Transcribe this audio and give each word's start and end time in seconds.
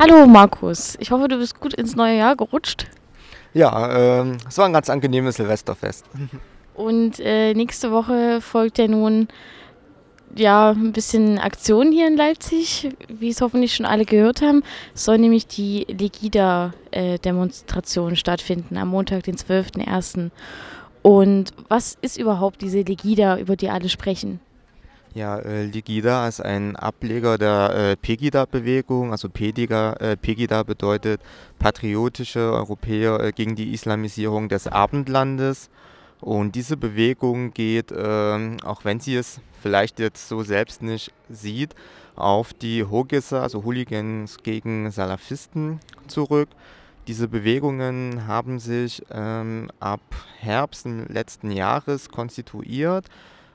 Hallo 0.00 0.26
Markus, 0.26 0.96
ich 1.00 1.10
hoffe, 1.10 1.26
du 1.26 1.38
bist 1.38 1.58
gut 1.58 1.74
ins 1.74 1.96
neue 1.96 2.18
Jahr 2.18 2.36
gerutscht. 2.36 2.86
Ja, 3.52 4.20
ähm, 4.20 4.36
es 4.48 4.56
war 4.56 4.66
ein 4.66 4.72
ganz 4.72 4.88
angenehmes 4.88 5.34
Silvesterfest. 5.34 6.06
Und 6.74 7.18
äh, 7.18 7.52
nächste 7.54 7.90
Woche 7.90 8.40
folgt 8.40 8.78
ja 8.78 8.86
nun 8.86 9.26
ja 10.36 10.70
ein 10.70 10.92
bisschen 10.92 11.40
Aktion 11.40 11.90
hier 11.90 12.06
in 12.06 12.16
Leipzig, 12.16 12.90
wie 13.08 13.30
es 13.30 13.40
hoffentlich 13.40 13.74
schon 13.74 13.86
alle 13.86 14.04
gehört 14.04 14.40
haben. 14.40 14.62
Es 14.94 15.04
soll 15.04 15.18
nämlich 15.18 15.48
die 15.48 15.84
Legida-Demonstration 15.88 18.14
stattfinden 18.14 18.76
am 18.76 18.90
Montag, 18.90 19.24
den 19.24 19.34
12.01. 19.34 20.30
Und 21.02 21.52
was 21.68 21.98
ist 22.02 22.18
überhaupt 22.18 22.62
diese 22.62 22.82
Legida, 22.82 23.36
über 23.36 23.56
die 23.56 23.68
alle 23.68 23.88
sprechen? 23.88 24.38
Ja, 25.18 25.36
äh, 25.40 25.64
Ligida 25.64 26.28
ist 26.28 26.40
ein 26.40 26.76
Ableger 26.76 27.38
der 27.38 27.74
äh, 27.74 27.96
Pegida-Bewegung. 27.96 29.10
Also 29.10 29.28
Pegida, 29.28 29.94
äh, 29.94 30.16
Pegida 30.16 30.62
bedeutet 30.62 31.20
patriotische 31.58 32.38
Europäer 32.38 33.18
äh, 33.18 33.32
gegen 33.32 33.56
die 33.56 33.72
Islamisierung 33.72 34.48
des 34.48 34.68
Abendlandes. 34.68 35.70
Und 36.20 36.54
diese 36.54 36.76
Bewegung 36.76 37.52
geht, 37.52 37.90
äh, 37.90 38.56
auch 38.62 38.84
wenn 38.84 39.00
sie 39.00 39.16
es 39.16 39.40
vielleicht 39.60 39.98
jetzt 39.98 40.28
so 40.28 40.44
selbst 40.44 40.82
nicht 40.82 41.12
sieht, 41.28 41.74
auf 42.14 42.54
die 42.54 42.84
Hogisse, 42.84 43.40
also 43.40 43.64
Hooligans 43.64 44.44
gegen 44.44 44.92
Salafisten 44.92 45.80
zurück. 46.06 46.48
Diese 47.08 47.26
Bewegungen 47.26 48.28
haben 48.28 48.60
sich 48.60 49.02
ähm, 49.10 49.68
ab 49.80 50.00
Herbst 50.38 50.86
letzten 51.08 51.50
Jahres 51.50 52.08
konstituiert 52.08 53.06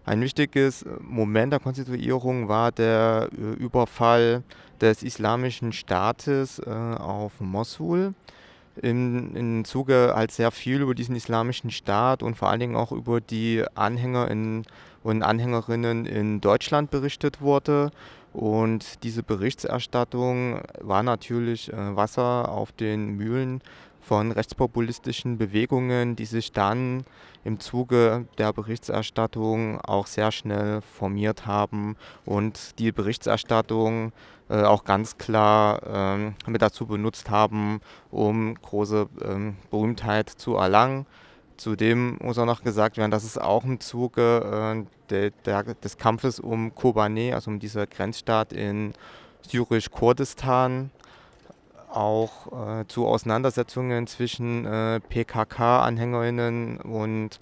ein 0.05 0.21
wichtiges 0.21 0.83
äh, 0.83 0.89
Moment 1.01 1.53
der 1.53 1.59
Konstituierung 1.59 2.47
war 2.47 2.71
der 2.71 3.29
äh, 3.31 3.53
Überfall 3.63 4.43
des 4.81 5.03
Islamischen 5.03 5.71
Staates 5.71 6.59
äh, 6.59 6.69
auf 6.69 7.39
Mosul. 7.39 8.13
Im, 8.81 9.35
Im 9.35 9.65
Zuge, 9.65 10.15
als 10.15 10.35
sehr 10.35 10.49
viel 10.49 10.81
über 10.81 10.95
diesen 10.95 11.15
islamischen 11.15 11.69
Staat 11.69 12.23
und 12.23 12.35
vor 12.35 12.49
allen 12.49 12.59
Dingen 12.59 12.75
auch 12.75 12.91
über 12.91 13.21
die 13.21 13.63
Anhänger 13.75 14.31
in, 14.31 14.63
und 15.03 15.21
Anhängerinnen 15.21 16.07
in 16.07 16.41
Deutschland 16.41 16.89
berichtet 16.89 17.39
wurde. 17.39 17.91
Und 18.33 19.03
diese 19.03 19.21
Berichterstattung 19.21 20.59
war 20.81 21.03
natürlich 21.03 21.71
Wasser 21.71 22.49
auf 22.49 22.71
den 22.71 23.15
Mühlen 23.15 23.61
von 24.03 24.31
rechtspopulistischen 24.31 25.37
Bewegungen, 25.37 26.15
die 26.15 26.25
sich 26.25 26.51
dann 26.51 27.05
im 27.43 27.59
Zuge 27.59 28.27
der 28.37 28.53
Berichterstattung 28.53 29.79
auch 29.81 30.07
sehr 30.07 30.31
schnell 30.31 30.81
formiert 30.81 31.45
haben 31.45 31.95
und 32.25 32.79
die 32.79 32.91
Berichterstattung 32.91 34.11
äh, 34.49 34.63
auch 34.63 34.83
ganz 34.83 35.17
klar 35.17 35.81
ähm, 35.85 36.35
mit 36.47 36.61
dazu 36.61 36.85
benutzt 36.85 37.29
haben, 37.29 37.79
um 38.11 38.55
große 38.55 39.07
ähm, 39.23 39.55
Berühmtheit 39.71 40.29
zu 40.29 40.55
erlangen. 40.55 41.05
Zudem 41.57 42.17
muss 42.21 42.37
auch 42.37 42.45
noch 42.45 42.61
gesagt 42.61 42.97
werden, 42.97 43.11
dass 43.11 43.23
es 43.23 43.37
auch 43.37 43.63
im 43.63 43.79
Zuge 43.79 44.85
äh, 44.85 45.09
de, 45.09 45.31
der, 45.45 45.63
des 45.75 45.97
Kampfes 45.97 46.39
um 46.39 46.75
Kobane, 46.75 47.33
also 47.33 47.51
um 47.51 47.59
dieser 47.59 47.87
Grenzstaat 47.87 48.51
in 48.53 48.93
Syrisch-Kurdistan, 49.47 50.91
auch 51.95 52.79
äh, 52.79 52.87
zu 52.87 53.05
Auseinandersetzungen 53.07 54.07
zwischen 54.07 54.65
äh, 54.65 54.99
PKK-Anhängerinnen 54.99 56.77
und 56.77 57.39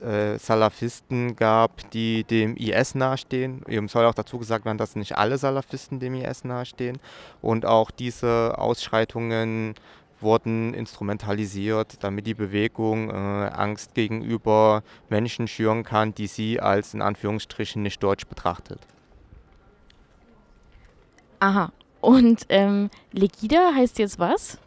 äh, 0.00 0.38
Salafisten 0.38 1.36
gab, 1.36 1.90
die 1.90 2.24
dem 2.24 2.56
IS 2.56 2.94
nahestehen. 2.94 3.62
Eben 3.68 3.88
soll 3.88 4.04
auch 4.06 4.14
dazu 4.14 4.38
gesagt 4.38 4.64
werden, 4.64 4.78
dass 4.78 4.96
nicht 4.96 5.16
alle 5.16 5.38
Salafisten 5.38 6.00
dem 6.00 6.14
IS 6.14 6.44
nahestehen. 6.44 6.98
Und 7.40 7.66
auch 7.66 7.90
diese 7.90 8.58
Ausschreitungen 8.58 9.74
wurden 10.20 10.74
instrumentalisiert, 10.74 12.02
damit 12.02 12.26
die 12.26 12.34
Bewegung 12.34 13.10
äh, 13.10 13.12
Angst 13.12 13.94
gegenüber 13.94 14.82
Menschen 15.08 15.46
schüren 15.46 15.84
kann, 15.84 16.14
die 16.14 16.26
sie 16.26 16.60
als 16.60 16.94
in 16.94 17.02
Anführungsstrichen 17.02 17.82
nicht 17.82 18.02
deutsch 18.02 18.26
betrachtet. 18.26 18.80
Aha, 21.40 21.70
und 22.04 22.46
ähm, 22.48 22.90
Legida 23.12 23.72
heißt 23.74 23.98
jetzt 23.98 24.18
was? 24.18 24.58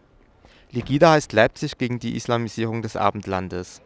Legida 0.72 1.12
heißt 1.12 1.34
Leipzig 1.34 1.78
gegen 1.78 2.00
die 2.00 2.16
Islamisierung 2.16 2.82
des 2.82 2.96
Abendlandes. 2.96 3.82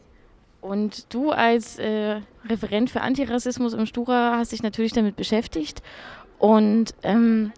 Und 0.62 1.14
du 1.14 1.32
als 1.32 1.80
äh, 1.80 2.22
Referent 2.48 2.90
für 2.90 3.02
Antirassismus 3.02 3.74
im 3.74 3.86
Stura 3.86 4.38
hast 4.38 4.52
dich 4.52 4.64
natürlich 4.64 4.94
damit 4.94 5.16
beschäftigt. 5.16 5.82
Und 6.38 6.94
ähm, 7.04 7.52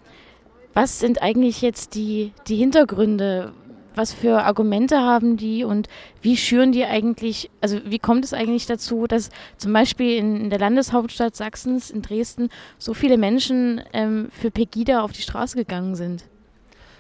was 0.74 1.00
sind 1.00 1.22
eigentlich 1.22 1.62
jetzt 1.62 1.96
die, 1.96 2.34
die 2.48 2.56
Hintergründe? 2.56 3.54
Was 3.96 4.14
für 4.14 4.44
Argumente 4.44 5.00
haben 5.00 5.38
die 5.38 5.64
und 5.64 5.88
wie 6.22 6.38
schüren 6.38 6.72
die 6.72 6.86
eigentlich, 6.86 7.50
also 7.62 7.80
wie 7.86 8.00
kommt 8.00 8.26
es 8.26 8.34
eigentlich 8.34 8.66
dazu, 8.66 9.08
dass 9.08 9.30
zum 9.58 9.74
Beispiel 9.74 10.18
in, 10.18 10.42
in 10.42 10.50
der 10.50 10.60
Landeshauptstadt 10.60 11.36
Sachsens, 11.36 11.92
in 11.92 12.02
Dresden, 12.02 12.50
so 12.78 12.94
viele 12.94 13.18
Menschen 13.18 13.82
ähm, 13.94 14.30
für 14.32 14.52
Pegida 14.52 15.02
auf 15.02 15.12
die 15.12 15.22
Straße 15.22 15.56
gegangen 15.56 15.96
sind? 15.96 16.26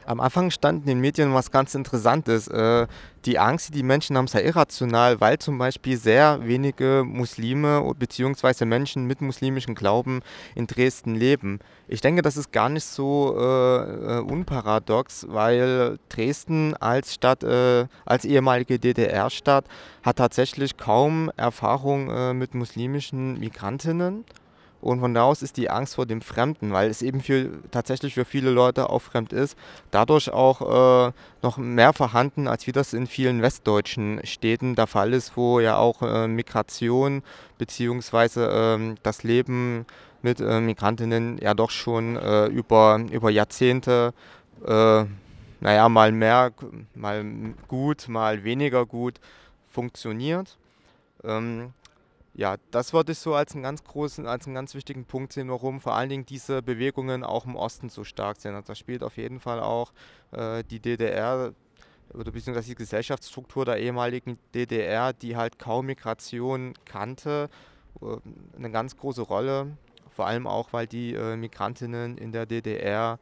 Am 0.06 0.20
Anfang 0.20 0.52
stand 0.52 0.82
in 0.82 0.88
den 0.88 1.00
Medien 1.00 1.34
was 1.34 1.52
ganz 1.52 1.76
Interessantes. 1.76 2.48
Äh, 2.48 2.88
die 3.26 3.40
Angst, 3.40 3.70
die 3.70 3.74
die 3.74 3.84
Menschen 3.84 4.18
haben, 4.18 4.28
sei 4.28 4.44
irrational, 4.44 5.20
weil 5.22 5.38
zum 5.40 5.58
Beispiel 5.58 5.98
sehr 5.98 6.40
wenige 6.46 7.04
Muslime 7.06 7.94
bzw. 7.98 8.66
Menschen 8.66 9.06
mit 9.06 9.22
muslimischem 9.22 9.76
Glauben 9.76 10.22
in 10.56 10.68
Dresden 10.68 11.16
leben. 11.16 11.60
Ich 11.88 12.02
denke, 12.02 12.22
das 12.22 12.38
ist 12.38 12.52
gar 12.52 12.70
nicht 12.70 12.86
so 12.86 13.36
äh, 13.38 14.18
äh 14.18 14.20
unparadox, 14.20 15.26
weil 15.30 16.00
Dresden 16.10 16.76
als 16.76 17.14
Stadt, 17.14 17.44
äh, 17.44 17.88
als 18.06 18.26
ehemalige 18.26 18.80
DDR-Stadt, 18.80 19.66
hat 20.02 20.18
tatsächlich 20.18 20.78
kaum 20.78 21.30
Erfahrung 21.36 22.10
äh, 22.10 22.34
mit 22.34 22.56
muslimischen 22.56 23.40
Migrantinnen 23.40 24.26
und 24.84 25.00
von 25.00 25.14
da 25.14 25.24
aus 25.24 25.42
ist 25.42 25.58
die 25.58 25.70
Angst 25.70 25.96
vor 25.96 26.06
dem 26.06 26.22
Fremden, 26.22 26.74
weil 26.74 26.90
es 26.90 27.02
eben 27.02 27.22
für, 27.22 27.50
tatsächlich 27.72 28.14
für 28.14 28.26
viele 28.26 28.52
Leute 28.52 28.90
auch 28.90 29.02
fremd 29.02 29.32
ist, 29.32 29.58
dadurch 29.92 30.30
auch 30.30 31.08
äh, 31.08 31.12
noch 31.42 31.58
mehr 31.58 31.94
vorhanden, 31.94 32.48
als 32.48 32.68
wie 32.68 32.74
das 32.74 32.94
in 32.94 33.08
vielen 33.08 33.42
westdeutschen 33.42 34.20
Städten 34.26 34.76
der 34.76 34.88
Fall 34.88 35.14
ist, 35.14 35.38
wo 35.38 35.60
ja 35.60 35.78
auch 35.78 36.02
äh, 36.02 36.28
Migration 36.28 37.24
bzw. 37.58 38.42
äh, 38.42 38.96
das 39.04 39.24
Leben 39.24 39.86
mit 40.22 40.42
äh, 40.42 40.60
Migrantinnen 40.60 41.38
ja 41.38 41.54
doch 41.54 41.70
schon 41.70 42.18
äh, 42.18 42.48
über, 42.48 43.00
über 43.12 43.30
Jahrzehnte, 43.30 44.14
äh, 44.66 45.06
naja, 45.62 45.88
mal 45.88 46.12
mehr, 46.12 46.52
mal 46.94 47.26
gut, 47.70 48.10
mal 48.10 48.44
weniger 48.44 48.86
gut 48.86 49.22
funktioniert. 49.72 50.58
Ähm, 51.24 51.74
ja, 52.36 52.58
das 52.72 52.94
würde 52.94 53.12
ich 53.12 53.20
so 53.20 53.36
als 53.36 53.54
einen 53.54 53.64
ganz 53.64 53.84
großen, 53.84 54.26
als 54.26 54.46
einen 54.46 54.56
ganz 54.56 54.74
wichtigen 54.74 55.06
Punkt 55.06 55.34
sehen, 55.34 55.50
warum 55.50 55.80
vor 55.80 55.94
allen 55.94 56.10
Dingen 56.10 56.26
diese 56.26 56.64
Bewegungen 56.64 57.24
auch 57.24 57.46
im 57.46 57.56
Osten 57.56 57.90
so 57.90 58.04
stark 58.04 58.42
sind. 58.42 58.56
Also 58.56 58.68
da 58.68 58.76
spielt 58.76 59.04
auf 59.04 59.18
jeden 59.18 59.40
Fall 59.40 59.60
auch 59.60 59.94
äh, 60.32 60.64
die 60.64 60.80
DDR 60.80 61.54
oder 62.14 62.32
beziehungsweise 62.32 62.70
die 62.70 62.76
Gesellschaftsstruktur 62.76 63.66
der 63.66 63.78
ehemaligen 63.78 64.40
DDR, 64.54 65.14
die 65.14 65.36
halt 65.36 65.60
kaum 65.60 65.86
Migration 65.86 66.74
kannte, 66.86 67.50
äh, 68.02 68.18
eine 68.58 68.72
ganz 68.72 68.98
große 68.98 69.22
Rolle. 69.22 69.78
Vor 70.10 70.26
allem 70.26 70.48
auch, 70.48 70.74
weil 70.74 70.88
die 70.88 71.14
äh, 71.14 71.36
Migrantinnen 71.36 72.18
in 72.18 72.32
der 72.32 72.46
DDR, 72.48 73.20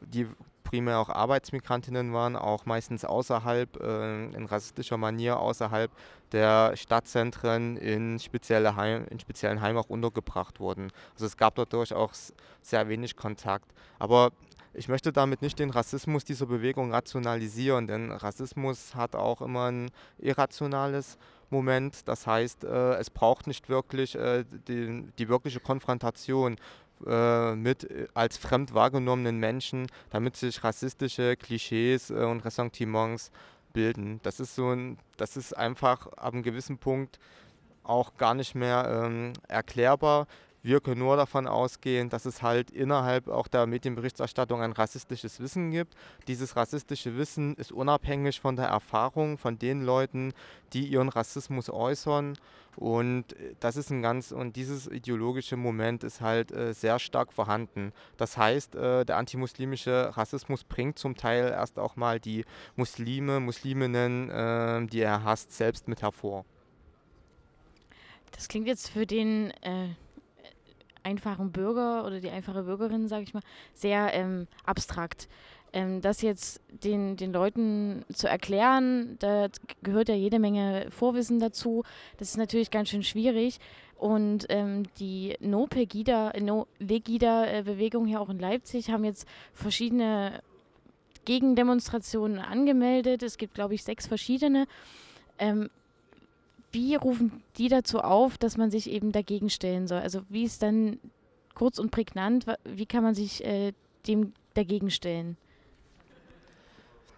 die 0.00 0.26
primär 0.72 1.00
auch 1.00 1.10
Arbeitsmigrantinnen 1.10 2.14
waren, 2.14 2.34
auch 2.34 2.64
meistens 2.64 3.04
außerhalb, 3.04 3.76
äh, 3.76 4.24
in 4.34 4.46
rassistischer 4.46 4.96
Manier 4.96 5.38
außerhalb 5.38 5.90
der 6.32 6.74
Stadtzentren 6.76 7.76
in, 7.76 8.18
spezielle 8.18 8.74
Heim, 8.74 9.04
in 9.10 9.20
speziellen 9.20 9.60
Heimen 9.60 9.78
auch 9.78 9.90
untergebracht 9.90 10.60
wurden. 10.60 10.90
Also 11.12 11.26
es 11.26 11.36
gab 11.36 11.56
dadurch 11.56 11.92
auch 11.92 12.14
sehr 12.62 12.88
wenig 12.88 13.16
Kontakt. 13.16 13.70
Aber 13.98 14.30
ich 14.72 14.88
möchte 14.88 15.12
damit 15.12 15.42
nicht 15.42 15.58
den 15.58 15.68
Rassismus 15.68 16.24
dieser 16.24 16.46
Bewegung 16.46 16.90
rationalisieren, 16.90 17.86
denn 17.86 18.10
Rassismus 18.10 18.94
hat 18.94 19.14
auch 19.14 19.42
immer 19.42 19.70
ein 19.70 19.90
irrationales 20.16 21.18
Moment. 21.50 22.08
Das 22.08 22.26
heißt, 22.26 22.64
äh, 22.64 22.94
es 22.94 23.10
braucht 23.10 23.46
nicht 23.46 23.68
wirklich 23.68 24.14
äh, 24.14 24.44
die, 24.68 25.06
die 25.18 25.28
wirkliche 25.28 25.60
Konfrontation 25.60 26.56
äh, 27.06 27.54
mit 27.54 27.84
äh, 27.84 28.06
als 28.14 28.36
fremd 28.36 28.74
wahrgenommenen 28.74 29.38
Menschen, 29.38 29.86
damit 30.10 30.36
sich 30.36 30.62
rassistische 30.64 31.36
Klischees 31.36 32.10
äh, 32.10 32.14
und 32.14 32.44
Ressentiments 32.44 33.30
bilden. 33.72 34.20
Das 34.22 34.40
ist 34.40 34.54
so 34.54 34.70
ein, 34.70 34.98
das 35.16 35.36
ist 35.36 35.56
einfach 35.56 36.06
ab 36.08 36.32
einem 36.32 36.42
gewissen 36.42 36.78
Punkt 36.78 37.18
auch 37.84 38.16
gar 38.16 38.34
nicht 38.34 38.54
mehr 38.54 39.04
ähm, 39.06 39.32
erklärbar. 39.48 40.26
Wir 40.62 40.80
können 40.80 41.00
nur 41.00 41.16
davon 41.16 41.46
ausgehen, 41.46 42.08
dass 42.08 42.24
es 42.24 42.40
halt 42.40 42.70
innerhalb 42.70 43.28
auch 43.28 43.48
der 43.48 43.66
Medienberichterstattung 43.66 44.62
ein 44.62 44.72
rassistisches 44.72 45.40
Wissen 45.40 45.72
gibt. 45.72 45.94
Dieses 46.28 46.54
rassistische 46.54 47.16
Wissen 47.16 47.56
ist 47.56 47.72
unabhängig 47.72 48.40
von 48.40 48.54
der 48.54 48.66
Erfahrung 48.66 49.38
von 49.38 49.58
den 49.58 49.82
Leuten, 49.82 50.32
die 50.72 50.86
ihren 50.86 51.08
Rassismus 51.08 51.68
äußern. 51.68 52.38
Und 52.76 53.32
äh, 53.34 53.54
das 53.60 53.76
ist 53.76 53.90
ein 53.90 54.02
ganz, 54.02 54.32
und 54.32 54.56
dieses 54.56 54.86
ideologische 54.86 55.56
Moment 55.56 56.04
ist 56.04 56.20
halt 56.20 56.52
äh, 56.52 56.72
sehr 56.72 56.98
stark 56.98 57.32
vorhanden. 57.32 57.92
Das 58.16 58.36
heißt, 58.36 58.76
äh, 58.76 59.04
der 59.04 59.16
antimuslimische 59.16 60.16
Rassismus 60.16 60.64
bringt 60.64 60.98
zum 60.98 61.16
Teil 61.16 61.50
erst 61.50 61.78
auch 61.78 61.96
mal 61.96 62.20
die 62.20 62.44
Muslime, 62.76 63.40
Musliminnen, 63.40 64.30
äh, 64.30 64.86
die 64.86 65.00
er 65.00 65.24
hasst, 65.24 65.52
selbst 65.52 65.88
mit 65.88 66.02
hervor. 66.02 66.44
Das 68.30 68.48
klingt 68.48 68.66
jetzt 68.66 68.88
für 68.88 69.06
den 69.06 69.50
äh, 69.60 69.88
einfachen 71.02 71.52
Bürger 71.52 72.04
oder 72.04 72.20
die 72.20 72.30
einfache 72.30 72.62
Bürgerin, 72.62 73.08
sage 73.08 73.24
ich 73.24 73.34
mal, 73.34 73.42
sehr 73.74 74.12
ähm, 74.14 74.46
abstrakt. 74.64 75.28
Ähm, 75.72 76.00
das 76.00 76.22
jetzt 76.22 76.60
den, 76.68 77.16
den 77.16 77.32
Leuten 77.32 78.04
zu 78.12 78.28
erklären, 78.28 79.16
da 79.20 79.48
gehört 79.82 80.08
ja 80.08 80.14
jede 80.14 80.38
Menge 80.38 80.86
Vorwissen 80.90 81.40
dazu. 81.40 81.84
Das 82.18 82.28
ist 82.28 82.36
natürlich 82.36 82.70
ganz 82.70 82.90
schön 82.90 83.02
schwierig. 83.02 83.58
Und 83.96 84.46
ähm, 84.48 84.82
die 84.98 85.36
No-Pegida, 85.40 86.32
No-Legida-Bewegung 86.40 88.06
hier 88.06 88.20
auch 88.20 88.30
in 88.30 88.38
Leipzig 88.38 88.90
haben 88.90 89.04
jetzt 89.04 89.28
verschiedene 89.52 90.42
Gegendemonstrationen 91.24 92.38
angemeldet. 92.38 93.22
Es 93.22 93.38
gibt, 93.38 93.54
glaube 93.54 93.74
ich, 93.74 93.84
sechs 93.84 94.06
verschiedene. 94.06 94.66
Ähm, 95.38 95.70
wie 96.72 96.94
rufen 96.94 97.42
die 97.56 97.68
dazu 97.68 98.00
auf, 98.00 98.38
dass 98.38 98.56
man 98.56 98.70
sich 98.70 98.90
eben 98.90 99.12
dagegen 99.12 99.50
stellen 99.50 99.86
soll? 99.86 100.00
Also 100.00 100.22
wie 100.28 100.44
ist 100.44 100.62
dann 100.62 100.98
kurz 101.54 101.78
und 101.78 101.90
prägnant, 101.90 102.46
wie 102.64 102.86
kann 102.86 103.02
man 103.02 103.14
sich 103.14 103.44
äh, 103.44 103.72
dem 104.06 104.32
dagegen 104.54 104.90
stellen? 104.90 105.36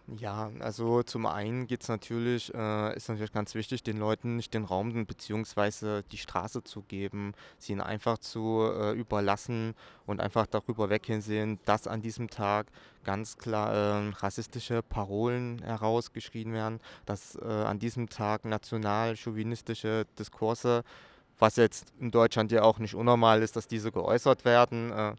Ja, 0.07 0.51
also 0.61 1.03
zum 1.03 1.25
einen 1.25 1.67
geht's 1.67 1.89
natürlich, 1.89 2.53
äh, 2.53 2.95
ist 2.95 3.09
natürlich 3.09 3.33
ganz 3.33 3.55
wichtig, 3.55 3.83
den 3.83 3.97
Leuten 3.97 4.37
nicht 4.37 4.53
den 4.53 4.65
Raum 4.65 5.07
bzw. 5.07 6.03
die 6.13 6.19
Straße 6.19 6.63
zu 6.63 6.83
geben, 6.83 7.33
sie 7.59 7.73
ihnen 7.73 7.81
einfach 7.81 8.19
zu 8.19 8.71
äh, 8.71 8.93
überlassen 8.93 9.75
und 10.05 10.21
einfach 10.21 10.47
darüber 10.47 10.91
weghinsehen, 10.91 11.59
dass 11.65 11.87
an 11.87 12.03
diesem 12.03 12.29
Tag 12.29 12.67
ganz 13.03 13.39
klar 13.39 13.73
äh, 13.73 14.09
rassistische 14.19 14.83
Parolen 14.83 15.63
herausgeschrien 15.63 16.53
werden, 16.53 16.81
dass 17.07 17.37
äh, 17.37 17.47
an 17.47 17.79
diesem 17.79 18.11
Tag 18.11 18.45
national-chauvinistische 18.45 20.05
Diskurse, 20.19 20.85
was 21.39 21.57
jetzt 21.57 21.87
in 21.99 22.11
Deutschland 22.11 22.53
ja 22.53 22.63
auch 22.63 22.79
nicht 22.79 22.95
unnormal 22.95 23.43
ist, 23.43 23.57
dass 23.57 23.69
diese 23.69 23.91
geäußert 23.91 24.45
werden, 24.45 24.93
äh, 24.93 25.15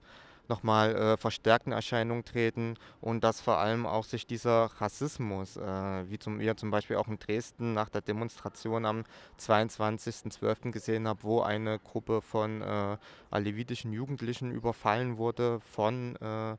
nochmal 0.50 0.96
äh, 0.96 1.18
verstärkt 1.18 1.68
in 1.68 1.74
Erscheinung 1.74 2.24
treten 2.24 2.76
und 3.02 3.24
dass 3.24 3.42
vor 3.42 3.58
allem 3.58 3.86
auch 3.86 4.04
sich 4.04 4.28
dieser 4.28 4.66
Rassismus, 4.80 5.58
äh, 5.58 6.10
wie 6.10 6.20
zum, 6.20 6.40
wir 6.40 6.58
zum 6.58 6.72
Beispiel 6.72 6.98
auch 6.98 7.08
in 7.08 7.20
Dresden 7.20 7.74
nach 7.74 7.90
der 7.90 8.02
Demonstration 8.02 8.86
am 8.86 9.04
22.12. 9.40 10.72
gesehen 10.72 11.08
haben, 11.08 11.20
wo 11.24 11.42
eine 11.42 11.80
Gruppe 11.80 12.22
von 12.22 12.62
äh, 12.62 12.98
alevitischen 13.32 13.94
Jugendlichen 13.94 14.52
überfallen 14.52 15.18
wurde 15.18 15.60
von, 15.60 16.16
äh, 16.18 16.56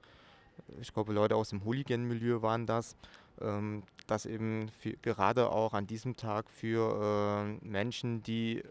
ich 0.81 0.93
glaube, 0.93 1.13
Leute 1.13 1.37
aus 1.37 1.51
dem 1.51 1.65
Hooligan-Milieu 1.65 2.43
waren 2.43 2.67
das, 2.67 2.97
ähm, 3.41 3.83
dass 4.07 4.27
eben 4.27 4.71
für, 4.81 4.93
gerade 4.99 5.51
auch 5.51 5.75
an 5.75 5.87
diesem 5.87 6.17
Tag 6.17 6.51
für 6.51 7.59
äh, 7.63 7.67
Menschen, 7.67 8.23
die 8.23 8.63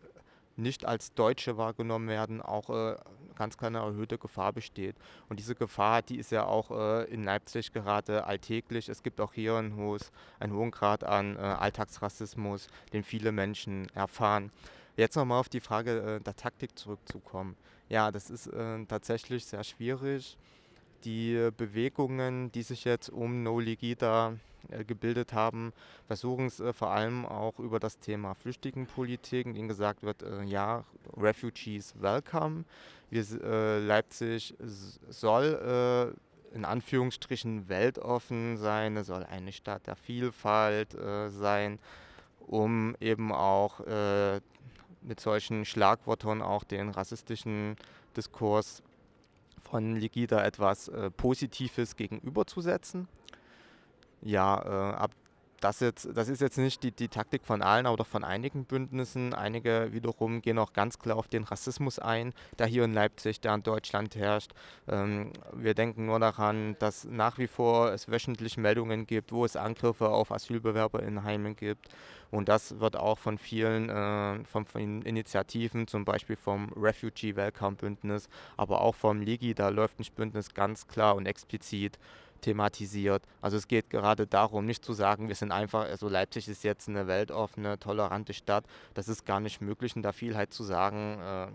nicht 0.58 0.86
als 0.86 1.14
Deutsche 1.14 1.58
wahrgenommen 1.58 2.08
werden, 2.08 2.42
auch 2.42 2.70
äh, 2.70 2.96
ganz 3.36 3.58
klar 3.58 3.68
eine 3.68 3.80
erhöhte 3.80 4.18
Gefahr 4.18 4.54
besteht. 4.54 4.96
Und 5.30 5.40
diese 5.40 5.56
Gefahr, 5.56 6.02
die 6.02 6.18
ist 6.18 6.32
ja 6.32 6.46
auch 6.46 6.72
äh, 6.72 7.04
in 7.06 7.24
Leipzig 7.24 7.74
gerade 7.74 8.26
alltäglich. 8.26 8.90
Es 8.90 9.04
gibt 9.04 9.22
auch 9.22 9.34
hier 9.34 9.56
ein 9.56 9.76
hohes, 9.76 10.12
einen 10.40 10.54
hohen 10.54 10.72
Grad 10.72 11.04
an 11.04 11.36
äh, 11.36 11.40
Alltagsrassismus, 11.40 12.68
den 12.94 13.04
viele 13.04 13.32
Menschen 13.32 13.88
erfahren. 13.94 14.52
Jetzt 14.98 15.16
nochmal 15.16 15.40
auf 15.40 15.50
die 15.50 15.60
Frage 15.60 16.16
äh, 16.16 16.20
der 16.22 16.36
Taktik 16.36 16.78
zurückzukommen. 16.78 17.56
Ja, 17.90 18.12
das 18.12 18.30
ist 18.30 18.48
äh, 18.48 18.86
tatsächlich 18.86 19.46
sehr 19.46 19.64
schwierig. 19.64 20.38
Die 21.06 21.52
Bewegungen, 21.56 22.52
die 22.52 22.64
sich 22.64 22.84
jetzt 22.84 23.10
um 23.10 23.44
No 23.44 23.60
Legida 23.60 24.34
äh, 24.70 24.84
gebildet 24.84 25.34
haben, 25.34 25.74
versuchen 26.08 26.48
es 26.48 26.60
äh, 26.60 26.74
vor 26.74 26.90
allem 26.90 27.26
auch 27.26 27.60
über 27.60 27.80
das 27.80 28.00
Thema 28.00 28.34
Flüchtlingenpolitik, 28.34 29.46
in 29.46 29.54
denen 29.54 29.68
gesagt 29.68 30.04
wird, 30.04 30.24
äh, 30.24 30.44
ja, 30.44 30.84
Refugees 31.16 31.94
welcome. 32.00 32.66
Wir, 33.12 33.24
Leipzig 33.82 34.56
soll 35.08 36.16
in 36.54 36.66
Anführungsstrichen 36.66 37.70
weltoffen 37.70 38.58
sein, 38.58 38.98
es 38.98 39.08
soll 39.08 39.24
eine 39.24 39.52
Stadt 39.52 39.86
der 39.86 39.96
Vielfalt 39.96 40.98
sein, 41.28 41.80
um 42.40 42.98
eben 43.00 43.32
auch 43.32 43.80
mit 45.02 45.20
solchen 45.20 45.66
Schlagworten 45.66 46.42
auch 46.42 46.64
den 46.64 46.90
rassistischen 46.90 47.78
Diskurs 48.18 48.82
von 49.76 49.98
Legida 49.98 50.42
etwas 50.46 50.88
Positives 51.18 51.98
gegenüberzusetzen? 51.98 53.10
Ja, 54.22 54.62
äh, 54.64 54.96
ab 54.96 55.12
das, 55.60 55.80
jetzt, 55.80 56.10
das 56.14 56.28
ist 56.30 56.42
jetzt 56.42 56.58
nicht 56.58 56.84
die, 56.84 56.92
die 56.92 57.08
Taktik 57.08 57.46
von 57.46 57.62
allen, 57.62 57.86
aber 57.86 58.06
von 58.06 58.24
einigen 58.24 58.66
Bündnissen. 58.66 59.34
Einige 59.34 59.90
wiederum 59.92 60.42
gehen 60.42 60.60
auch 60.60 60.74
ganz 60.74 61.00
klar 61.00 61.18
auf 61.18 61.28
den 61.28 61.44
Rassismus 61.44 62.00
ein, 62.00 62.34
der 62.60 62.68
hier 62.68 62.84
in 62.84 62.94
Leipzig, 62.94 63.42
der 63.42 63.54
in 63.56 63.64
Deutschland 63.64 64.16
herrscht. 64.16 64.52
Ähm, 64.88 65.32
wir 65.54 65.74
denken 65.74 66.06
nur 66.06 66.20
daran, 66.20 66.76
dass 66.80 67.06
nach 67.06 67.38
wie 67.38 67.48
vor 67.48 67.92
es 67.92 68.10
wöchentlich 68.10 68.58
Meldungen 68.58 69.08
gibt, 69.08 69.32
wo 69.32 69.46
es 69.46 69.56
Angriffe 69.56 70.10
auf 70.10 70.32
Asylbewerber 70.32 71.02
in 71.04 71.24
Heimen 71.24 71.56
gibt. 71.56 71.90
Und 72.32 72.50
das 72.50 72.80
wird 72.80 72.98
auch 72.98 73.18
von 73.18 73.38
vielen 73.38 73.90
äh, 73.90 74.44
von, 74.46 74.66
von 74.66 75.02
Initiativen, 75.04 75.88
zum 75.88 76.06
Beispiel 76.06 76.36
vom 76.36 76.72
Refugee 76.76 77.36
Welcome 77.36 77.78
Bündnis, 77.78 78.28
aber 78.58 78.82
auch 78.82 78.96
vom 78.96 79.22
Ligi, 79.22 79.54
da 79.54 79.70
läuft 79.70 80.00
ein 80.00 80.06
Bündnis 80.16 80.54
ganz 80.54 80.88
klar 80.88 81.16
und 81.16 81.28
explizit 81.28 81.98
thematisiert. 82.46 83.24
Also 83.42 83.58
es 83.58 83.68
geht 83.68 83.90
gerade 83.90 84.28
darum, 84.28 84.66
nicht 84.66 84.86
zu 84.86 84.94
sagen, 84.94 85.28
wir 85.28 85.36
sind 85.36 85.52
einfach, 85.52 85.86
also 85.86 86.08
Leipzig 86.08 86.48
ist 86.48 86.64
jetzt 86.64 86.88
eine 86.88 87.08
weltoffene, 87.08 87.80
tolerante 87.80 88.34
Stadt. 88.34 88.66
Das 88.94 89.08
ist 89.08 89.26
gar 89.26 89.40
nicht 89.40 89.62
möglich, 89.62 89.96
in 89.96 90.04
der 90.04 90.14
Vielheit 90.14 90.54
zu 90.54 90.64
sagen. 90.64 91.20
Äh, 91.20 91.48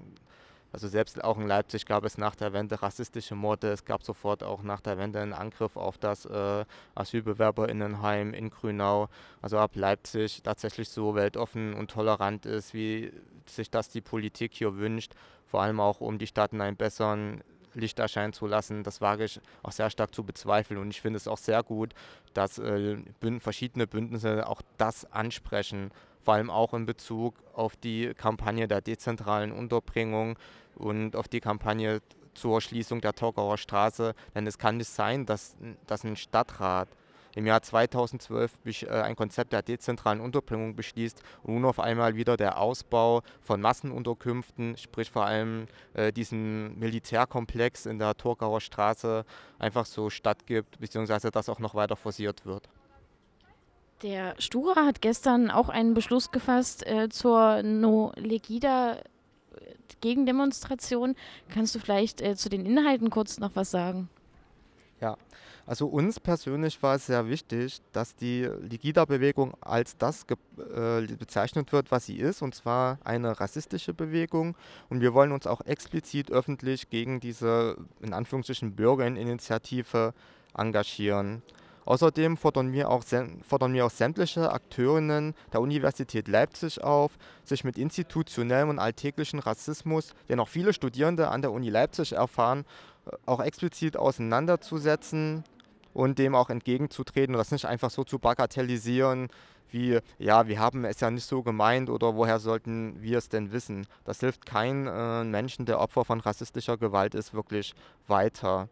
also 0.72 0.88
selbst 0.88 1.22
auch 1.22 1.38
in 1.38 1.46
Leipzig 1.46 1.84
gab 1.84 2.04
es 2.04 2.16
nach 2.16 2.36
der 2.36 2.52
Wende 2.52 2.80
rassistische 2.80 3.34
Morde. 3.34 3.70
Es 3.72 3.84
gab 3.84 4.02
sofort 4.02 4.42
auch 4.42 4.62
nach 4.62 4.80
der 4.80 4.98
Wende 4.98 5.20
einen 5.20 5.32
Angriff 5.32 5.76
auf 5.76 5.98
das 5.98 6.26
äh, 6.26 6.64
Asylbewerberinnenheim 6.94 8.34
in 8.34 8.50
Grünau. 8.50 9.08
Also 9.42 9.60
ob 9.60 9.74
Leipzig 9.76 10.42
tatsächlich 10.42 10.88
so 10.88 11.14
weltoffen 11.14 11.74
und 11.74 11.90
tolerant 11.90 12.46
ist, 12.46 12.74
wie 12.74 13.12
sich 13.46 13.70
das 13.70 13.88
die 13.88 14.00
Politik 14.00 14.54
hier 14.54 14.76
wünscht, 14.76 15.14
vor 15.46 15.62
allem 15.62 15.80
auch 15.80 16.00
um 16.00 16.18
die 16.18 16.28
Stadt 16.28 16.52
in 16.52 16.60
einem 16.60 16.76
besseren 16.76 17.42
Licht 17.74 17.98
erscheinen 17.98 18.32
zu 18.32 18.46
lassen, 18.46 18.82
das 18.82 19.00
wage 19.00 19.24
ich 19.24 19.40
auch 19.62 19.72
sehr 19.72 19.90
stark 19.90 20.14
zu 20.14 20.24
bezweifeln. 20.24 20.80
Und 20.80 20.90
ich 20.90 21.00
finde 21.00 21.16
es 21.16 21.28
auch 21.28 21.38
sehr 21.38 21.62
gut, 21.62 21.94
dass 22.34 22.58
äh, 22.58 22.98
verschiedene 23.38 23.86
Bündnisse 23.86 24.46
auch 24.48 24.62
das 24.78 25.10
ansprechen, 25.12 25.90
vor 26.22 26.34
allem 26.34 26.50
auch 26.50 26.74
in 26.74 26.86
Bezug 26.86 27.34
auf 27.54 27.76
die 27.76 28.12
Kampagne 28.14 28.68
der 28.68 28.80
dezentralen 28.80 29.52
Unterbringung 29.52 30.38
und 30.76 31.16
auf 31.16 31.28
die 31.28 31.40
Kampagne 31.40 32.00
zur 32.34 32.60
Schließung 32.60 33.00
der 33.00 33.14
Torgauer 33.14 33.58
Straße. 33.58 34.14
Denn 34.34 34.46
es 34.46 34.58
kann 34.58 34.76
nicht 34.76 34.90
sein, 34.90 35.26
dass, 35.26 35.56
dass 35.86 36.04
ein 36.04 36.16
Stadtrat 36.16 36.88
im 37.34 37.46
Jahr 37.46 37.62
2012 37.62 38.52
äh, 38.64 38.88
ein 38.88 39.16
Konzept 39.16 39.52
der 39.52 39.62
dezentralen 39.62 40.20
Unterbringung 40.20 40.74
beschließt 40.74 41.22
und 41.42 41.54
nun 41.54 41.64
auf 41.64 41.80
einmal 41.80 42.14
wieder 42.16 42.36
der 42.36 42.58
Ausbau 42.58 43.22
von 43.40 43.60
Massenunterkünften, 43.60 44.76
sprich 44.76 45.10
vor 45.10 45.26
allem 45.26 45.66
äh, 45.94 46.12
diesen 46.12 46.78
Militärkomplex 46.78 47.86
in 47.86 47.98
der 47.98 48.16
Torgauer 48.16 48.60
Straße 48.60 49.24
einfach 49.58 49.86
so 49.86 50.10
stattgibt, 50.10 50.78
beziehungsweise 50.80 51.30
das 51.30 51.48
auch 51.48 51.58
noch 51.58 51.74
weiter 51.74 51.96
forciert 51.96 52.46
wird. 52.46 52.68
Der 54.02 54.34
Stura 54.38 54.86
hat 54.86 55.02
gestern 55.02 55.50
auch 55.50 55.68
einen 55.68 55.92
Beschluss 55.92 56.30
gefasst 56.30 56.86
äh, 56.86 57.10
zur 57.10 57.62
No 57.62 58.12
Legida 58.16 58.94
äh, 58.94 59.00
Gegendemonstration. 60.00 61.16
Kannst 61.50 61.74
du 61.74 61.80
vielleicht 61.80 62.22
äh, 62.22 62.34
zu 62.34 62.48
den 62.48 62.64
Inhalten 62.64 63.10
kurz 63.10 63.38
noch 63.38 63.50
was 63.54 63.70
sagen? 63.70 64.08
Ja, 65.00 65.16
also 65.66 65.86
uns 65.86 66.20
persönlich 66.20 66.82
war 66.82 66.96
es 66.96 67.06
sehr 67.06 67.26
wichtig, 67.26 67.80
dass 67.92 68.16
die 68.16 68.42
Ligida-Bewegung 68.60 69.54
als 69.62 69.96
das 69.96 70.26
äh, 70.28 71.06
bezeichnet 71.16 71.72
wird, 71.72 71.90
was 71.90 72.04
sie 72.04 72.18
ist, 72.18 72.42
und 72.42 72.54
zwar 72.54 72.98
eine 73.02 73.40
rassistische 73.40 73.94
Bewegung. 73.94 74.56
Und 74.90 75.00
wir 75.00 75.14
wollen 75.14 75.32
uns 75.32 75.46
auch 75.46 75.62
explizit 75.62 76.30
öffentlich 76.30 76.90
gegen 76.90 77.18
diese, 77.18 77.78
in 78.02 78.12
Anführungsstrichen, 78.12 78.76
Bürgerinitiative 78.76 80.12
engagieren. 80.54 81.42
Außerdem 81.84 82.36
fordern 82.36 82.72
wir, 82.72 82.88
auch, 82.90 83.02
fordern 83.42 83.72
wir 83.72 83.86
auch 83.86 83.90
sämtliche 83.90 84.52
Akteurinnen 84.52 85.34
der 85.52 85.60
Universität 85.60 86.28
Leipzig 86.28 86.82
auf, 86.82 87.18
sich 87.44 87.64
mit 87.64 87.78
institutionellem 87.78 88.68
und 88.68 88.78
alltäglichen 88.78 89.38
Rassismus, 89.38 90.14
den 90.28 90.40
auch 90.40 90.48
viele 90.48 90.72
Studierende 90.72 91.28
an 91.28 91.42
der 91.42 91.52
Uni 91.52 91.70
Leipzig 91.70 92.12
erfahren, 92.12 92.64
äh, 93.06 93.16
auch 93.26 93.40
explizit 93.40 93.96
auseinanderzusetzen 93.96 95.44
und 95.92 96.18
dem 96.18 96.34
auch 96.34 96.50
entgegenzutreten 96.50 97.34
und 97.34 97.38
das 97.38 97.50
nicht 97.50 97.64
einfach 97.64 97.90
so 97.90 98.04
zu 98.04 98.18
bagatellisieren, 98.18 99.28
wie, 99.72 99.98
ja, 100.18 100.48
wir 100.48 100.58
haben 100.58 100.84
es 100.84 101.00
ja 101.00 101.10
nicht 101.10 101.26
so 101.26 101.42
gemeint 101.42 101.90
oder 101.90 102.16
woher 102.16 102.40
sollten 102.40 103.00
wir 103.00 103.18
es 103.18 103.28
denn 103.28 103.52
wissen. 103.52 103.86
Das 104.04 104.20
hilft 104.20 104.46
keinem 104.46 104.86
äh, 104.86 105.24
Menschen, 105.24 105.66
der 105.66 105.80
Opfer 105.80 106.04
von 106.04 106.20
rassistischer 106.20 106.76
Gewalt 106.76 107.14
ist, 107.14 107.34
wirklich 107.34 107.74
weiter. 108.06 108.68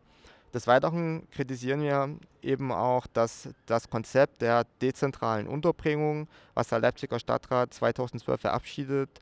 Des 0.55 0.67
Weiteren 0.67 1.29
kritisieren 1.31 1.83
wir 1.83 2.17
eben 2.41 2.73
auch, 2.73 3.07
dass 3.07 3.51
das 3.67 3.91
Konzept 3.91 4.41
der 4.41 4.65
dezentralen 4.81 5.47
Unterbringung, 5.47 6.27
was 6.55 6.69
der 6.69 6.81
Leipziger 6.81 7.19
Stadtrat 7.19 7.75
2012 7.75 8.41
verabschiedet 8.41 9.21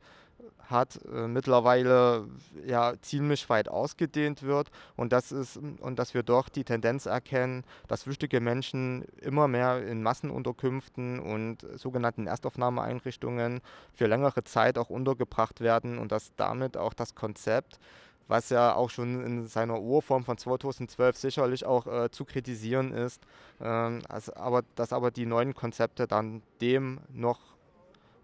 hat, 0.69 0.99
äh, 1.05 1.27
mittlerweile 1.27 2.27
ja 2.65 2.93
ziemlich 3.01 3.49
weit 3.49 3.69
ausgedehnt 3.69 4.43
wird. 4.43 4.69
Und 4.95 5.13
das 5.13 5.31
ist 5.31 5.57
und 5.57 5.99
dass 5.99 6.13
wir 6.13 6.23
doch 6.23 6.49
die 6.49 6.63
Tendenz 6.63 7.05
erkennen, 7.05 7.63
dass 7.87 8.03
flüchtige 8.03 8.39
Menschen 8.39 9.05
immer 9.21 9.47
mehr 9.47 9.85
in 9.85 10.03
Massenunterkünften 10.03 11.19
und 11.19 11.65
sogenannten 11.77 12.27
Erstaufnahmeeinrichtungen 12.27 13.61
für 13.93 14.07
längere 14.07 14.43
Zeit 14.43 14.77
auch 14.77 14.89
untergebracht 14.89 15.61
werden 15.61 15.97
und 15.97 16.11
dass 16.11 16.35
damit 16.35 16.77
auch 16.77 16.93
das 16.93 17.15
Konzept 17.15 17.79
was 18.27 18.49
ja 18.49 18.73
auch 18.75 18.89
schon 18.89 19.23
in 19.23 19.47
seiner 19.47 19.79
Urform 19.79 20.23
von 20.23 20.37
2012 20.37 21.17
sicherlich 21.17 21.65
auch 21.65 21.87
äh, 21.87 22.11
zu 22.11 22.25
kritisieren 22.25 22.93
ist, 22.93 23.23
ähm, 23.61 24.01
also 24.09 24.35
aber, 24.35 24.63
dass 24.75 24.93
aber 24.93 25.11
die 25.11 25.25
neuen 25.25 25.53
Konzepte 25.53 26.07
dann 26.07 26.41
dem 26.61 26.99
noch 27.09 27.39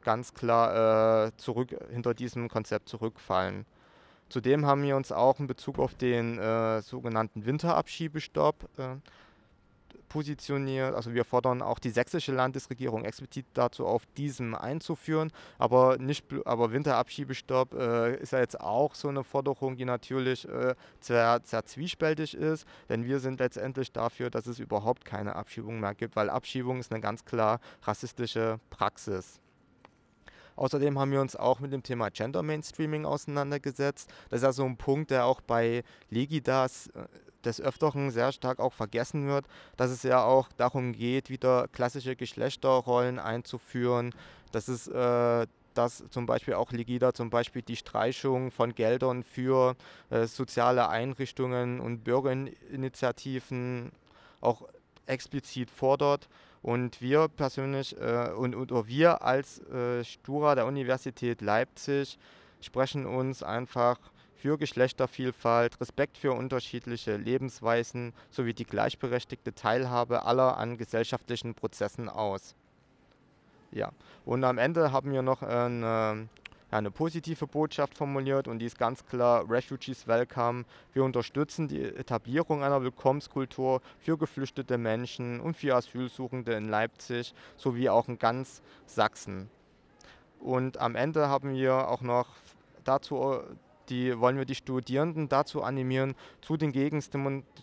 ganz 0.04 0.34
klar 0.34 1.28
äh, 1.28 1.32
zurück, 1.38 1.76
hinter 1.90 2.14
diesem 2.14 2.50
Konzept 2.50 2.90
zurückfallen. 2.90 3.66
Zudem 4.30 4.66
haben 4.66 4.84
wir 4.84 4.98
uns 4.98 5.12
auch 5.12 5.40
in 5.40 5.48
Bezug 5.48 5.80
auf 5.80 5.96
den 5.96 6.40
äh, 6.40 6.82
sogenannten 6.82 7.46
Winterabschiebestopp 7.46 8.68
äh, 8.78 8.96
positioniert. 10.14 10.94
Also 10.94 11.16
wir 11.16 11.26
fordern 11.26 11.64
auch 11.64 11.80
die 11.80 11.90
sächsische 11.90 12.32
Landesregierung 12.32 13.04
explizit 13.04 13.48
dazu 13.56 13.88
auf, 13.88 14.04
diesen 14.16 14.54
einzuführen. 14.54 15.32
Aber, 15.58 15.98
nicht, 15.98 16.26
aber 16.46 16.72
Winterabschiebestopp 16.72 17.74
äh, 17.74 18.18
ist 18.18 18.32
ja 18.32 18.40
jetzt 18.40 18.62
auch 18.62 18.94
so 18.94 19.08
eine 19.08 19.24
Forderung, 19.24 19.76
die 19.76 19.86
natürlich 19.86 20.48
äh, 20.48 20.76
sehr, 21.00 21.42
sehr 21.44 21.66
zwiespältig 21.66 22.36
ist. 22.36 22.68
Denn 22.90 23.06
wir 23.06 23.20
sind 23.20 23.40
letztendlich 23.40 23.92
dafür, 23.92 24.30
dass 24.30 24.46
es 24.46 24.60
überhaupt 24.60 25.04
keine 25.04 25.36
Abschiebung 25.36 25.80
mehr 25.80 25.96
gibt, 25.96 26.16
weil 26.16 26.30
Abschiebung 26.30 26.80
ist 26.80 26.92
eine 26.92 27.02
ganz 27.02 27.26
klar 27.26 27.60
rassistische 27.82 28.60
Praxis. 28.70 29.42
Außerdem 30.56 31.00
haben 31.00 31.12
wir 31.12 31.22
uns 31.22 31.36
auch 31.36 31.60
mit 31.60 31.74
dem 31.74 31.82
Thema 31.82 32.12
Gender 32.12 32.44
Mainstreaming 32.44 33.06
auseinandergesetzt. 33.06 34.14
Das 34.30 34.42
ist 34.42 34.44
ja 34.44 34.52
so 34.52 34.66
ein 34.66 34.78
Punkt, 34.78 35.10
der 35.10 35.26
auch 35.26 35.42
bei 35.42 35.84
Legidas 36.12 36.88
äh, 36.94 37.08
des 37.46 37.62
Öfteren 37.62 38.12
sehr 38.12 38.32
stark 38.32 38.60
auch 38.60 38.74
vergessen 38.74 39.28
wird, 39.28 39.46
dass 39.78 39.92
es 39.92 40.04
ja 40.04 40.24
auch 40.24 40.50
darum 40.58 40.94
geht, 40.94 41.30
wieder 41.30 41.68
klassische 41.70 42.16
Geschlechterrollen 42.16 43.20
einzuführen, 43.20 44.14
dass 44.52 44.68
es 44.68 44.88
äh, 44.88 45.48
dass 45.74 46.04
zum 46.10 46.26
Beispiel 46.26 46.54
auch 46.54 46.72
Legida 46.72 47.14
zum 47.14 47.30
Beispiel 47.30 47.62
die 47.62 47.76
Streichung 47.76 48.52
von 48.52 48.74
Geldern 48.76 49.24
für 49.24 49.76
äh, 50.10 50.26
soziale 50.26 50.90
Einrichtungen 50.90 51.80
und 51.80 52.04
Bürgerinitiativen 52.04 53.92
auch 54.42 54.68
explizit 55.06 55.70
fordert. 55.70 56.30
Und 56.62 57.02
wir 57.02 57.28
persönlich 57.28 58.00
äh, 58.00 58.30
und, 58.32 58.56
und 58.56 58.88
wir 58.88 59.22
als 59.22 59.60
äh, 59.68 60.04
Stura 60.04 60.56
der 60.56 60.66
Universität 60.66 61.42
Leipzig 61.42 62.18
sprechen 62.62 63.06
uns 63.06 63.44
einfach 63.44 64.00
für 64.44 64.58
Geschlechtervielfalt, 64.58 65.80
Respekt 65.80 66.18
für 66.18 66.34
unterschiedliche 66.34 67.16
Lebensweisen 67.16 68.12
sowie 68.30 68.54
die 68.54 68.66
gleichberechtigte 68.66 69.56
Teilhabe 69.56 70.26
aller 70.26 70.58
an 70.58 70.78
gesellschaftlichen 70.78 71.56
Prozessen 71.56 72.10
aus. 72.10 72.54
Ja, 73.72 73.94
und 74.26 74.44
am 74.44 74.58
Ende 74.58 74.92
haben 74.92 75.14
wir 75.14 75.22
noch 75.22 75.44
eine 75.44 76.28
ja, 76.72 76.78
eine 76.78 76.92
positive 76.92 77.48
Botschaft 77.48 77.96
formuliert 77.96 78.50
und 78.50 78.60
die 78.60 78.66
ist 78.66 78.78
ganz 78.78 79.06
klar 79.06 79.50
Refugees 79.50 80.08
Welcome. 80.08 80.66
Wir 80.92 81.06
unterstützen 81.06 81.70
die 81.70 81.82
Etablierung 81.82 82.66
einer 82.66 82.84
Willkommenskultur 82.84 83.82
für 83.98 84.18
geflüchtete 84.18 84.78
Menschen 84.78 85.40
und 85.40 85.56
für 85.56 85.74
Asylsuchende 85.74 86.52
in 86.56 86.68
Leipzig 86.68 87.34
sowie 87.56 87.88
auch 87.88 88.10
in 88.10 88.20
ganz 88.20 88.62
Sachsen. 88.88 89.50
Und 90.42 90.80
am 90.80 90.96
Ende 90.96 91.30
haben 91.30 91.54
wir 91.54 91.88
auch 91.88 92.02
noch 92.02 92.28
dazu 92.84 93.42
die 93.90 94.20
wollen 94.20 94.38
wir 94.38 94.46
die 94.46 94.56
Studierenden 94.56 95.30
dazu 95.30 95.64
animieren, 95.64 96.16
zu 96.42 96.58
den, 96.58 96.74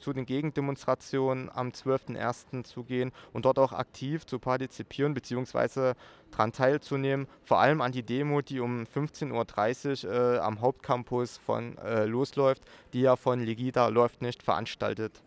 zu 0.00 0.12
den 0.12 0.26
Gegendemonstrationen 0.26 1.50
am 1.52 1.68
12.01. 1.68 2.64
zu 2.64 2.84
gehen 2.84 3.12
und 3.32 3.44
dort 3.44 3.58
auch 3.58 3.72
aktiv 3.72 4.26
zu 4.26 4.38
partizipieren 4.38 5.14
bzw. 5.14 5.94
daran 6.30 6.52
teilzunehmen. 6.52 7.26
Vor 7.42 7.58
allem 7.58 7.80
an 7.80 7.92
die 7.92 8.02
Demo, 8.02 8.42
die 8.42 8.60
um 8.60 8.84
15.30 8.84 10.06
Uhr 10.06 10.12
äh, 10.12 10.38
am 10.38 10.60
Hauptcampus 10.60 11.38
von 11.38 11.78
äh, 11.78 12.04
losläuft, 12.04 12.62
die 12.92 13.00
ja 13.00 13.16
von 13.16 13.40
Legida 13.40 13.88
läuft 13.88 14.22
nicht 14.22 14.42
veranstaltet 14.42 15.22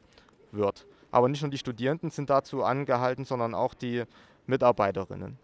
wird. 0.52 0.86
Aber 1.12 1.30
nicht 1.30 1.42
nur 1.42 1.52
die 1.52 1.58
Studierenden 1.58 2.10
sind 2.10 2.30
dazu 2.30 2.64
angehalten, 2.64 3.26
sondern 3.26 3.54
auch 3.54 3.74
die 3.74 4.04
Mitarbeiterinnen. 4.48 5.38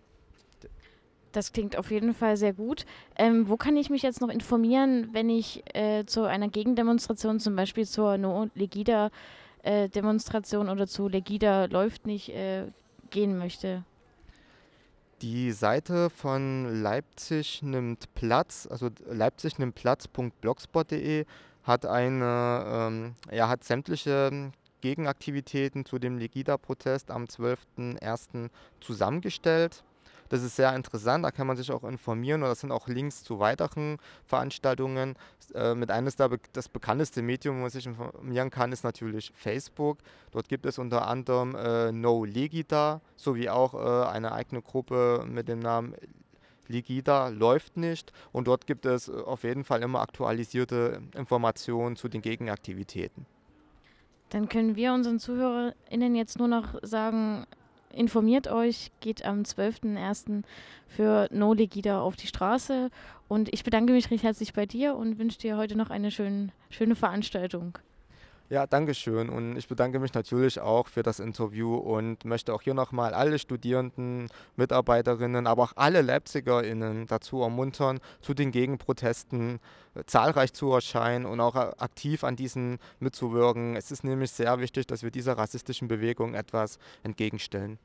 Das 1.32 1.54
klingt 1.54 1.78
auf 1.78 1.92
jeden 1.92 2.14
Fall 2.14 2.36
sehr 2.38 2.54
gut. 2.54 2.86
Ähm, 3.16 3.50
wo 3.50 3.58
kann 3.58 3.76
ich 3.78 3.90
mich 3.90 4.02
jetzt 4.02 4.22
noch 4.22 4.30
informieren, 4.30 5.10
wenn 5.14 5.30
ich 5.30 5.64
äh, 5.76 6.06
zu 6.06 6.24
einer 6.24 6.48
Gegendemonstration, 6.48 7.40
zum 7.40 7.56
Beispiel 7.56 7.88
zur 7.88 8.18
No-Legida-Demonstration 8.18 10.68
äh, 10.68 10.72
oder 10.72 10.88
zu 10.88 11.08
Legida 11.08 11.66
läuft 11.66 12.08
nicht, 12.08 12.30
äh, 12.30 12.66
gehen 13.12 13.38
möchte? 13.38 13.84
Die 15.22 15.52
Seite 15.52 16.10
von 16.10 16.82
Leipzig 16.82 17.62
nimmt 17.62 18.12
Platz, 18.16 18.68
also 18.72 18.90
Leipzig 19.12 19.60
nimmt 19.60 19.76
Platz.blogspot.de 19.76 21.26
hat 21.64 21.86
eine, 21.86 22.64
ähm, 22.66 23.16
ja, 23.32 23.50
hat 23.50 23.64
sämtliche 23.64 24.52
Gegenaktivitäten 24.82 25.86
zu 25.86 26.00
dem 26.00 26.18
Legida-Protest 26.18 27.12
am 27.12 27.26
12.01. 27.26 28.50
zusammengestellt. 28.80 29.84
Das 30.30 30.44
ist 30.44 30.56
sehr 30.56 30.76
interessant, 30.76 31.26
da 31.26 31.32
kann 31.32 31.48
man 31.48 31.58
sich 31.58 31.72
auch 31.72 31.84
informieren 31.84 32.44
und 32.44 32.50
das 32.50 32.62
sind 32.62 32.72
auch 32.72 32.88
Links 32.88 33.24
zu 33.24 33.40
weiteren 33.40 33.98
Veranstaltungen. 34.26 35.16
Äh, 35.54 35.76
mit 35.76 35.92
eines 35.92 36.16
der, 36.16 36.30
das 36.54 36.70
bekannteste 36.70 37.22
Medium, 37.22 37.58
wo 37.58 37.62
man 37.62 37.70
sich 37.70 37.86
informieren 37.86 38.52
kann, 38.52 38.72
ist 38.72 38.84
natürlich 38.84 39.32
Facebook. 39.36 39.98
Dort 40.32 40.48
gibt 40.48 40.66
es 40.66 40.78
unter 40.78 41.08
anderem 41.08 41.56
äh, 41.56 41.92
No 41.92 42.24
Legida 42.24 43.02
sowie 43.16 43.50
auch 43.50 43.74
äh, 43.74 44.08
eine 44.10 44.32
eigene 44.32 44.62
Gruppe 44.62 45.26
mit 45.28 45.48
dem 45.48 45.60
Namen 45.60 45.96
Legida 46.70 47.30
läuft 47.30 47.78
nicht 47.78 48.14
und 48.32 48.48
dort 48.48 48.68
gibt 48.68 48.86
es 48.86 49.10
äh, 49.10 49.14
auf 49.14 49.44
jeden 49.44 49.64
Fall 49.64 49.82
immer 49.82 50.02
aktualisierte 50.02 51.02
Informationen 51.16 51.96
zu 51.96 52.08
den 52.08 52.22
Gegenaktivitäten. 52.22 53.26
Dann 54.30 54.48
können 54.48 54.76
wir 54.76 54.94
unseren 54.94 55.20
ZuhörerInnen 55.20 56.16
jetzt 56.16 56.38
nur 56.38 56.48
noch 56.48 56.76
sagen, 56.84 57.48
informiert 57.94 58.48
euch, 58.48 58.92
geht 59.00 59.26
am 59.26 59.42
12.01. 59.42 60.44
für 60.88 61.28
No 61.32 61.54
Legida 61.54 62.02
auf 62.02 62.16
die 62.16 62.28
Straße. 62.28 62.90
Und 63.28 63.54
ich 63.54 63.64
bedanke 63.64 63.94
mich 63.94 64.10
recht 64.12 64.24
herzlich 64.24 64.54
bei 64.54 64.66
dir 64.66 64.96
und 64.96 65.20
wünsche 65.20 65.40
dir 65.40 65.58
heute 65.58 65.76
noch 65.76 65.90
eine 65.90 66.12
schön, 66.12 66.52
schöne 66.70 66.96
Veranstaltung. 66.96 67.78
Ja, 68.52 68.66
danke 68.66 68.96
schön. 68.96 69.30
Und 69.30 69.58
ich 69.58 69.68
bedanke 69.68 70.00
mich 70.00 70.16
natürlich 70.16 70.60
auch 70.60 70.88
für 70.88 71.04
das 71.04 71.20
Interview 71.20 71.76
und 71.76 72.26
möchte 72.26 72.52
auch 72.52 72.64
hier 72.64 72.74
nochmal 72.74 73.14
alle 73.14 73.38
Studierenden, 73.38 74.28
Mitarbeiterinnen, 74.56 75.46
aber 75.46 75.62
auch 75.62 75.74
alle 75.76 76.02
LeipzigerInnen 76.02 77.06
dazu 77.06 77.44
ermuntern, 77.44 78.00
zu 78.22 78.34
den 78.34 78.50
Gegenprotesten 78.52 79.60
äh, 79.94 80.04
zahlreich 80.08 80.52
zu 80.54 80.72
erscheinen 80.72 81.28
und 81.28 81.40
auch 81.42 81.56
aktiv 81.56 82.24
an 82.24 82.36
diesen 82.36 82.80
mitzuwirken. 83.00 83.76
Es 83.76 83.92
ist 83.92 84.04
nämlich 84.04 84.32
sehr 84.32 84.60
wichtig, 84.60 84.88
dass 84.88 85.04
wir 85.04 85.12
dieser 85.12 85.38
rassistischen 85.38 85.88
Bewegung 85.88 86.34
etwas 86.34 86.80
entgegenstellen. 87.04 87.78